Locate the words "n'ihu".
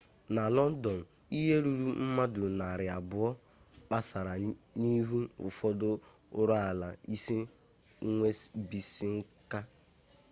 4.79-5.17